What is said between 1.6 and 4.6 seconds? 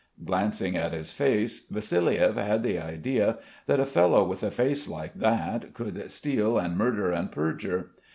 Vassiliev had the idea that a fellow with a